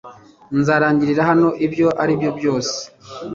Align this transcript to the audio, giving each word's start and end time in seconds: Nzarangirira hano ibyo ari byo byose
Nzarangirira 0.59 1.21
hano 1.29 1.47
ibyo 1.65 1.87
ari 2.01 2.13
byo 2.19 2.31
byose 2.37 2.77